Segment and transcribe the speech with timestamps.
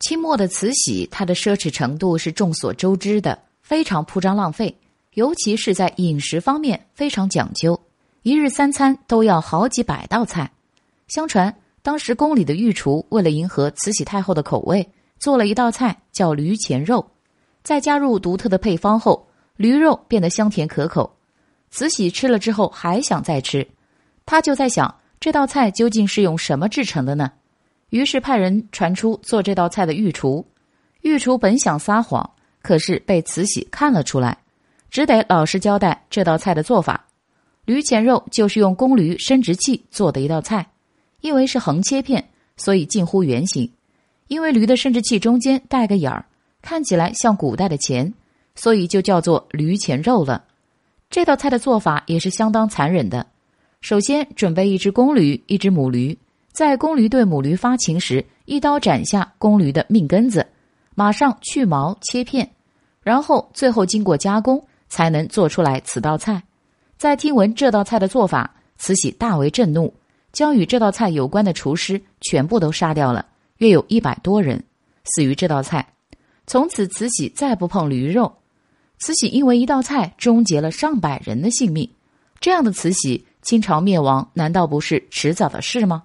[0.00, 4.74] 清末的慈禧，她的奢侈程度是众所周知的，非常铺张浪费，
[5.12, 7.78] 尤其是在饮食方面非常讲究，
[8.22, 10.50] 一日三餐都要好几百道菜。
[11.08, 17.06] 相传，当时宫里的御厨为了迎合慈禧太后的口味，做了一道菜叫驴前肉，
[17.62, 21.14] 在加入独特的配方后，驴肉变得香甜可口。
[21.70, 23.68] 慈禧吃了之后还想再吃，
[24.24, 27.30] 她就在想这道菜究竟是用什么制成的呢？
[27.90, 30.44] 于是派人传出做这道菜的御厨，
[31.02, 32.28] 御厨本想撒谎，
[32.62, 34.38] 可是被慈禧看了出来，
[34.90, 37.06] 只得老实交代这道菜的做法。
[37.64, 40.70] 驴前肉就是用公驴生殖器做的一道菜，
[41.20, 43.70] 因为是横切片，所以近乎圆形。
[44.28, 46.24] 因为驴的生殖器中间带个眼儿，
[46.62, 48.14] 看起来像古代的钱，
[48.54, 50.44] 所以就叫做驴前肉了。
[51.10, 53.26] 这道菜的做法也是相当残忍的，
[53.80, 56.16] 首先准备一只公驴，一只母驴。
[56.60, 60.46] 在公驴对母驴发情时，一刀斩下公驴的命根子，
[60.94, 62.50] 马上去毛切片，
[63.02, 66.42] 然后最后经过加工，才能做出来此道菜。
[66.98, 69.90] 在听闻这道菜的做法，慈禧大为震怒，
[70.34, 73.24] 将与这道菜有关的厨师全部都杀掉了，
[73.56, 74.62] 约有一百多人
[75.04, 75.94] 死于这道菜。
[76.46, 78.30] 从此，慈禧再不碰驴肉。
[78.98, 81.88] 慈禧因为一道菜终结了上百人的性命，
[82.38, 86.02] 这样的慈禧，清朝灭亡难道不是迟早的事吗？